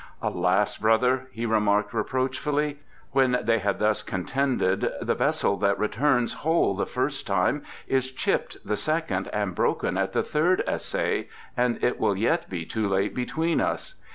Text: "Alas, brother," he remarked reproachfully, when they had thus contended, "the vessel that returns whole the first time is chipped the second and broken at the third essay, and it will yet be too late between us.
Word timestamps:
"Alas, 0.23 0.77
brother," 0.77 1.27
he 1.31 1.45
remarked 1.45 1.93
reproachfully, 1.93 2.79
when 3.11 3.37
they 3.43 3.59
had 3.59 3.77
thus 3.77 4.01
contended, 4.01 4.91
"the 4.99 5.13
vessel 5.13 5.57
that 5.57 5.77
returns 5.77 6.33
whole 6.33 6.73
the 6.75 6.87
first 6.87 7.27
time 7.27 7.61
is 7.85 8.09
chipped 8.11 8.57
the 8.65 8.75
second 8.77 9.27
and 9.27 9.53
broken 9.53 9.99
at 9.99 10.11
the 10.11 10.23
third 10.23 10.63
essay, 10.65 11.29
and 11.55 11.77
it 11.83 11.99
will 11.99 12.17
yet 12.17 12.49
be 12.49 12.65
too 12.65 12.87
late 12.89 13.13
between 13.13 13.61
us. 13.61 13.93